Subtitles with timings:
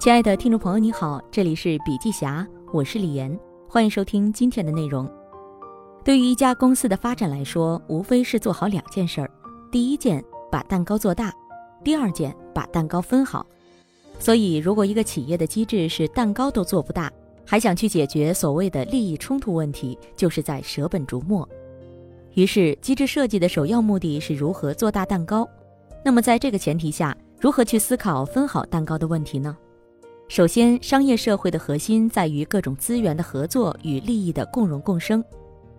[0.00, 3.38] 亲爱的听众朋友，你好，这里是笔记侠，我是李岩，
[3.68, 5.06] 欢迎收听今天的内容。
[6.02, 9.30] 对于一家公司的发展来说，无非是做好两件事儿：
[9.70, 11.26] 第一件，把蛋糕做大；
[11.84, 13.44] 第二件，把蛋糕分好。
[14.18, 17.12] 所以，如果一个企业的机制是蛋糕都做不大，
[17.44, 21.46] 还想去解决所谓的利益冲突问题，就是在舍本逐末。
[22.32, 25.46] 于是，机制设计的首要目的是如何做大蛋糕。
[26.02, 29.54] 那么，在这个前提下，如何去思考分好蛋糕的问题呢？
[30.30, 35.22] 首先，商业社会的核心在于各种资源的合作与利益的共荣共生。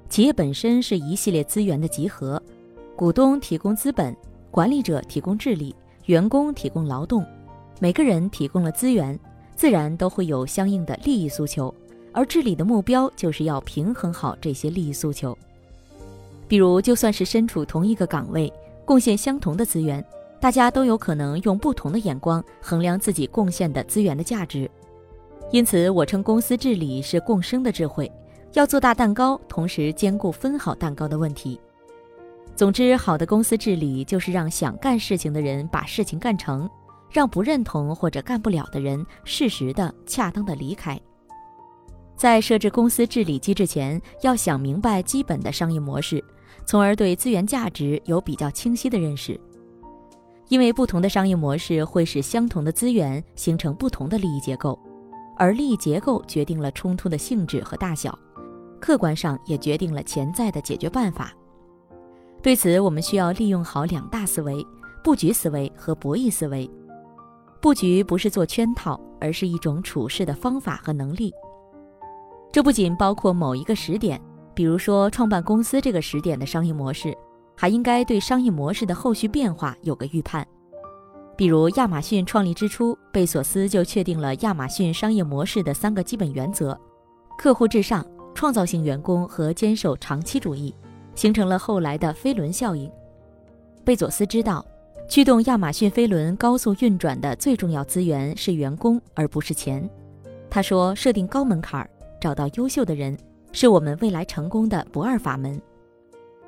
[0.09, 2.39] 企业本身是一系列资源的集合，
[2.93, 4.13] 股东提供资本，
[4.51, 5.73] 管理者提供治理，
[6.07, 7.25] 员工提供劳动，
[7.79, 9.17] 每个人提供了资源，
[9.55, 11.73] 自然都会有相应的利益诉求。
[12.11, 15.35] 而治理的目标就是要平衡好这些利益诉求。
[16.49, 18.51] 比如，就算是身处同一个岗位，
[18.83, 20.05] 贡献相同的资源。
[20.41, 24.69] 大家都有可能用不同的眼光衡量自己贡献的资源的价值，
[25.51, 28.11] 因此我称公司治理是共生的智慧，
[28.53, 31.61] 要做大蛋糕，同时兼顾分好蛋糕的问题。
[32.55, 36.67] 总之，好的公司治理就是让想干事情的人把事情干成，
[37.11, 40.99] 让不认同或者干不了的人适时的、恰当的离开。
[42.15, 46.23] 在设置公司治理机制前，要想明白基本的商业模式，
[46.65, 49.39] 从而对资源价值有比较清晰的认识。
[50.51, 54.77] 因为不同的商业模式会使相同的资源形成不同的利益结构，
[55.37, 58.19] 而利益结构决定了冲突的性质和大小，
[58.77, 61.31] 客观上也决定了潜在的解决办法。
[62.43, 64.61] 对此，我们需要利用好两大思维：
[65.01, 66.69] 布局思维和博弈思维。
[67.61, 71.33] 布局不是做圈套，而是一种处事的方法和能力。
[72.51, 74.21] 这不仅包括某一个时点，
[74.53, 77.17] 比如说创办公司这个时点的商业模式。
[77.61, 80.43] 还应该对商业模式的后续变化有个预判，
[81.37, 86.75] 比如亚马逊创立之初，贝索斯就确定了亚马逊商业模式的三个基本原则：
[87.37, 90.73] 客户至上、创造性员工和坚守长期主义，
[91.13, 92.91] 形成了后来的飞轮效应。
[93.85, 94.65] 贝佐斯知道，
[95.07, 99.87] 驱动亚马逊飞轮高速运转的最重要资源是员工，而不是钱。
[100.49, 101.87] 他说：“设定高门槛，
[102.19, 103.15] 找到优秀的人，
[103.51, 105.61] 是我们未来成功的不二法门。”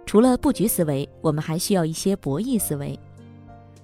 [0.05, 2.97] 除了布局思维，我们还需要一些博弈思维。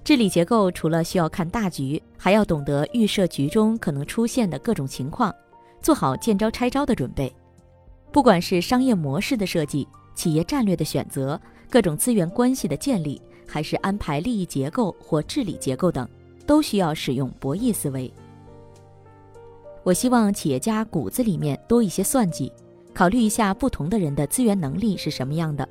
[0.02, 5.34] 治理结构除了需要看大局，还要懂得预设局中可能出现的各种情况，
[5.82, 7.32] 做好见招拆招的准备。
[8.12, 16.08] 不管是商业模式的设计、企业战略的选择、各种资源关系的建立，还是安排利益结构或治理结构等，
[16.46, 18.12] 都需要使用博弈思维。
[19.82, 22.52] 我希望企业家骨子里面多一些算计，
[22.92, 25.68] 考虑一下不同的人的资源能力是什么样的。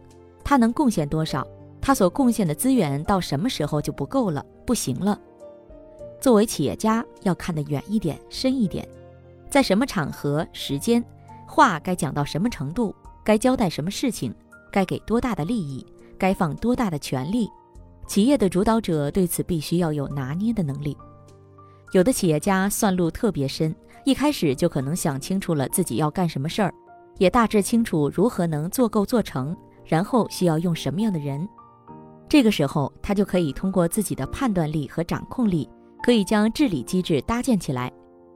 [0.50, 1.48] 他能贡献多少？
[1.80, 5.16] 他所贡献的资源到什么时候就不够了，不行了。
[6.20, 8.84] 作为企业家，要看得远一点、深一点，
[9.48, 11.06] 在什么场合、时间，
[11.46, 14.34] 话该讲到什么程度，该交代什么事情，
[14.72, 15.86] 该给多大的利益，
[16.18, 17.48] 该放多大的权利，
[18.08, 20.98] 企业的主导者对此必须要有拿捏的能力。
[21.92, 26.74] 有的企业家算路特别深，一开始就可能想清楚了自己要干什么事儿，
[27.20, 29.56] 也大致清楚如何能做够做成。
[29.90, 31.50] 然后需要用什么样的人？
[32.30, 35.68] 这个时候，他就可以通过自己的判断力和掌控力，
[36.04, 37.92] 可以将治理机制搭建起来，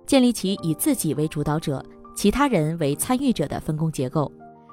[0.07, 4.31] 建立起以自己为主导者、其他人为参与者的分工结构，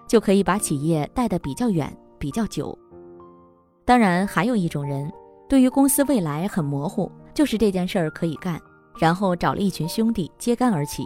[0.08, 2.76] 就可以把企业带得比较远、比较久。
[3.84, 5.12] 当然，还有一种人，
[5.50, 8.58] 对于公司未来很模糊，就是这件事儿可以干，
[8.98, 11.04] 然后找了一群兄弟揭竿而起，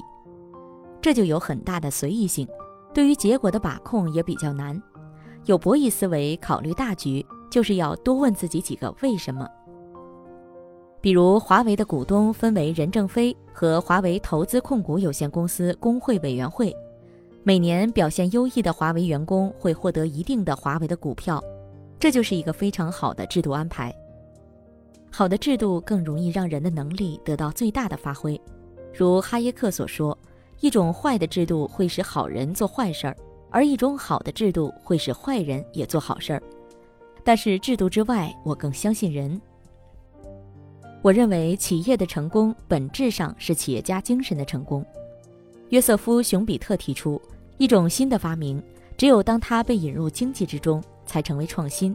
[1.02, 2.46] 这就有很大的随意性，
[2.94, 4.80] 对于结果的把控也比较难。
[5.46, 9.46] 有博弈思维，考虑大局，就是要多问自己几个为什么。
[11.02, 16.74] 比如，华为的股东分为任正非和华为投资控股有限公司工会委员会，
[17.42, 21.44] 每年表现优异的华为员工会获得一定的华为的股票，
[22.00, 23.94] 这就是一个非常好的制度安排。
[25.10, 28.40] 好的制度更容易让人的能力得到最大的发挥。
[28.94, 30.16] 如哈耶克所说，
[30.60, 33.16] 一种坏的制度会使好人做坏事儿。
[33.54, 36.42] 而一种好的制度会使坏人也做好事儿，
[37.22, 39.40] 但是制度之外，我更相信人。
[41.02, 44.84] 我认为企业的成功本质上是企业家精神的成功。
[45.68, 47.22] 约瑟夫·熊彼特提出，
[47.56, 48.60] 一种新的发明，
[48.96, 51.94] 只有当它被引入经济之中，才成为创新。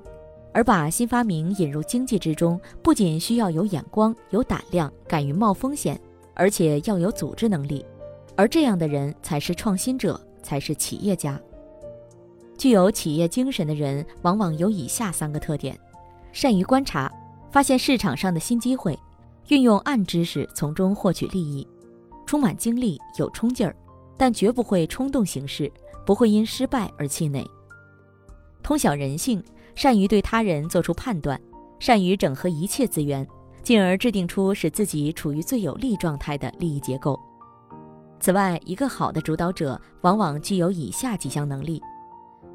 [0.54, 6.00] 而把新发明引入经济之中，不仅需要有眼光、有胆量、敢于冒风险，
[6.34, 7.86] 而且要有组织能力。
[8.38, 11.38] 而这样的人才是创新者，才是企业家。
[12.60, 15.80] 具有企业精神的人，往往有以下三个特点：
[16.34, 17.10] 善于观察，
[17.50, 19.00] 发现市场上的新机会，
[19.48, 21.66] 运用暗知识从中获取利益，
[22.26, 23.74] 充满精力，有冲劲儿，
[24.18, 25.72] 但绝不会冲动行事，
[26.06, 27.50] 不会因失败而气馁。
[28.62, 29.42] 通晓人性，
[29.74, 31.40] 善于对他人做出判断，
[31.80, 33.26] 善于整合一切资源，
[33.64, 37.18] 进而制定出使自己处于最有利状态的利益结构。
[38.20, 41.82] 此外，一个好的主导者往往具有以下几项能力。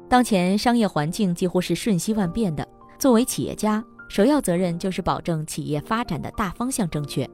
[0.07, 2.67] 当前商业环境几乎是瞬息万变的，
[2.99, 7.27] 作为企业家，首要责任就是保证企业发展的大方向正确。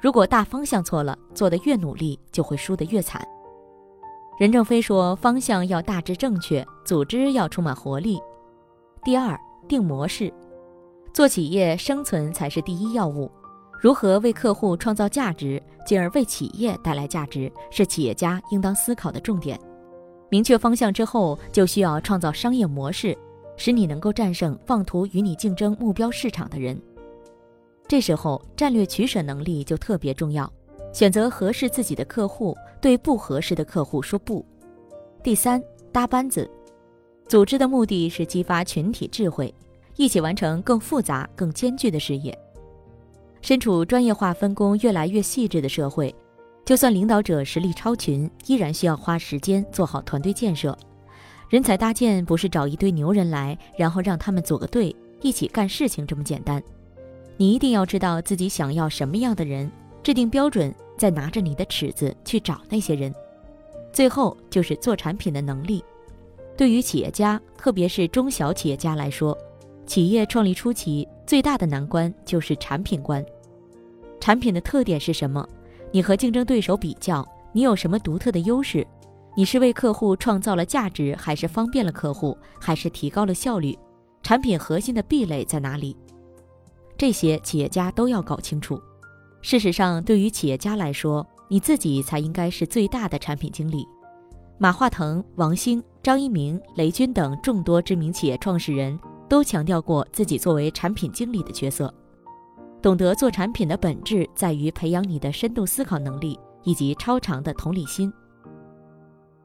[0.00, 3.26] 如果大方向错了，做得越努力，就会输得越惨。
[4.38, 8.20] 任正非说：“方向要大致正确，组织要充满活力。”
[9.02, 10.32] 第二，定模式，
[11.12, 13.30] 做企业生存才是第一要务。
[13.80, 19.58] 如何为客户创造价值，进而为企业带来价值，是企业家应当思考的重点。
[20.28, 23.16] 明确方向之后，就需要创造商业模式，
[23.56, 26.80] 使你能够战胜妄图与你竞争目标市场的人。
[27.88, 30.52] 这时候，战略取舍能力就特别重要，
[30.92, 34.44] 选择合适自己的客户，对不合适的客户说不。
[35.22, 35.62] 第三，
[35.92, 36.50] 搭班子，
[37.28, 39.54] 组织的目的是激发群体智慧，
[39.96, 42.36] 一起完成更复杂、更艰巨的事业。
[43.40, 46.12] 身处专业化分工越来越细致的社会，
[46.66, 50.76] 就算领导者实力超群，依然需要花时间做好团队建设。
[51.48, 56.60] 人才搭建不是找一堆牛人来，然后让他们组个队一起干事情这么简单。
[57.36, 59.70] 你一定要知道自己想要什么样的人，
[60.02, 63.14] 制定标准，再拿着你的尺子去找那些人。
[63.92, 65.84] 最后就是做产品的能力。
[66.56, 69.38] 对于企业家，特别是中小企业家来说，
[69.86, 73.24] 企业创立初期最大的难关就是产品关。
[74.18, 75.48] 产品的特点是什么？
[75.92, 78.86] 你和竞争对手比较，你有什么独特的优势？
[79.36, 83.78] 你是为客户创造了价值，还是方便了客户，还是提高了效率？
[84.22, 85.96] 产品核心的壁垒在哪里？
[86.98, 88.80] 这些企业家都要搞清楚。
[89.42, 93.86] 事实上，对于企业家来说，你自己才应该是最大的产品经理。
[94.58, 98.98] 马化腾、王兴、张一鸣、雷军等众多知名企业创始人
[99.28, 101.92] 都强调过自己作为产品经理的角色。
[102.82, 108.12] 懂得做产品的本质在于培养你的深度思考能力以及超长的同理心。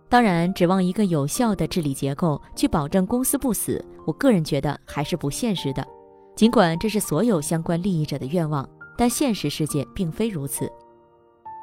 [0.10, 5.88] 当然，指望一个有效的治理结构去保证公司不死，我个人觉得还是不现实的。
[6.36, 8.68] 尽管这是所有相关利益者的愿望，
[8.98, 10.70] 但现实世界并非如此。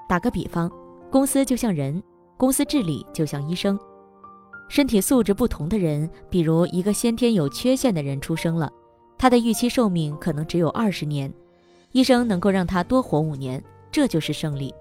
[0.09, 0.71] 打个比方，
[1.11, 2.03] 公司就像人，
[2.39, 3.79] 公司治理就像医生。
[4.69, 8.71] 身体素质不同的人，比如一个先天有缺陷的人出生了，
[9.19, 11.33] 他的预期寿命可能只有二十年。
[11.93, 14.75] 医生能够让他多活五年，这就是胜利。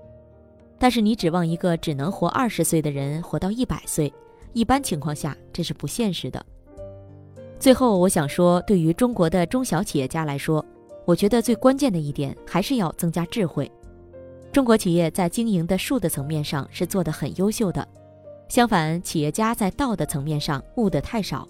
[0.78, 4.14] 但是你指望一个只能活二十岁的人活到一百岁，
[4.54, 6.46] 一般情况下这是不现实的。
[7.60, 10.64] 最后，我想说，对于中国的中小企业家来说，
[11.06, 13.72] 我觉得最关键的一点还是要增加智慧。
[14.52, 17.88] 中国企业在经营的术的层面上是做得很优秀的，
[18.50, 21.48] 相反，企业家在道的层面上悟得太少。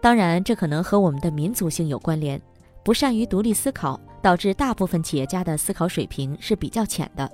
[0.00, 2.40] 当然，这可能和我们的民族性有关联，
[2.84, 3.98] 不善于独立思考。
[4.26, 7.30] 导致大部分企业家的思考水平是比较浅的，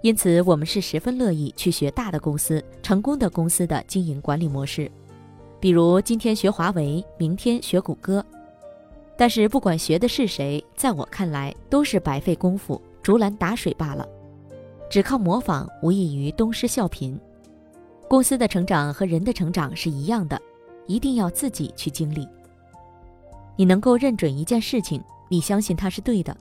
[0.00, 4.90] 因此我们是十分乐意去学大的公司、成功的公司的经营管理模式，
[5.60, 8.24] 比如今天学华为，明天学谷歌。
[9.14, 14.08] 但是不管学的是谁，在我看来都是白费功夫、竹篮打水罢了，
[14.88, 17.14] 只靠模仿无异于东施效颦。
[18.08, 20.40] 公司的成长和人的成长是一样的，
[20.86, 22.26] 一定要自己去经历。
[23.54, 24.98] 你能够认准一件事情。
[25.28, 26.36] 你相信它是对的，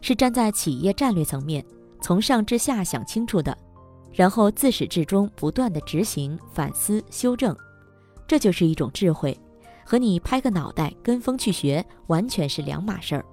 [0.00, 1.64] 是站在企业战略层面，
[2.00, 3.56] 从上至下想清楚的，
[4.12, 7.56] 然后自始至终不断的执行、反思、修正，
[8.26, 9.38] 这就是一种智慧，
[9.84, 13.24] 和你拍个脑袋跟风去学完全是两码事儿。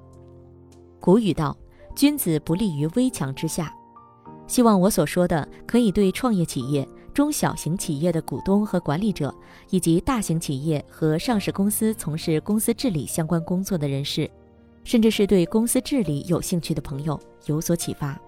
[1.00, 1.58] 古语道
[1.96, 3.74] ：“君子不立于危墙之下。”
[4.48, 9.34] 希望我所说的可以对创业企业、中小型企业的股东和管理者，
[9.70, 14.30] 以及大型企业和上市公司从事公司治理相关工作的人士。
[14.84, 18.20] 甚至是对公司治理有兴趣的朋友有所启发。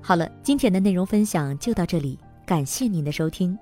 [0.00, 3.58] 好了，今天的内容分享就到这里，感谢您的收听，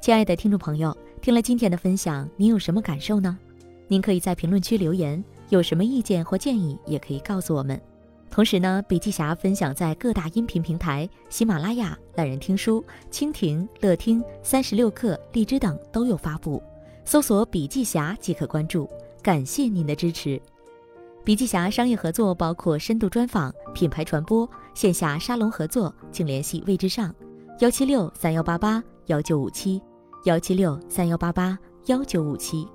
[0.00, 3.38] 亲爱的听众朋友，听了今天的分享，您有什么感受呢？
[3.86, 7.78] 您可以在评论区留言，有什么意见或建议也可以告诉我们。
[8.30, 16.62] 同时呢，笔记侠分享在各大音频平台，喜马拉雅、懒人听书、蜻蜓、乐听、三十六课、荔枝等都有发布，
[17.04, 18.88] 搜索“笔记侠”即可关注。
[19.24, 20.38] 感谢您的支持。
[21.24, 27.12] 笔记侠商业合作包括深度专访、品牌传播、线下沙龙合作，请联系魏之上，
[27.60, 29.80] 幺七六三幺八八幺九五七，
[30.24, 32.68] 幺七六三幺八八幺九五七。